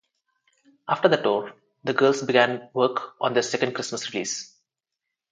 After 0.87 1.09
the 1.09 1.17
tour, 1.17 1.53
the 1.83 1.93
girls 1.93 2.23
began 2.23 2.69
work 2.73 3.13
on 3.21 3.33
their 3.35 3.43
second 3.43 3.75
Christmas 3.75 4.11
release. 4.11 4.57